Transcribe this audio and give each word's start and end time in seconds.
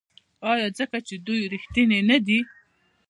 آیا 0.51 0.67
ځکه 0.79 0.97
چې 1.07 1.15
دوی 1.25 1.41
ریښتیني 1.53 1.99
نه 2.09 2.17
دي؟ 2.25 2.39